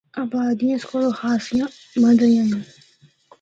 [0.23, 1.67] آبادیاں اس کولو خاصیاں
[2.01, 2.59] مندریاں ہن۔